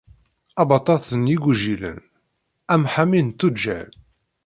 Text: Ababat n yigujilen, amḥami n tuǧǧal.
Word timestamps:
Ababat 0.61 1.05
n 1.19 1.23
yigujilen, 1.31 1.99
amḥami 2.73 3.21
n 3.23 3.29
tuǧǧal. 3.39 3.89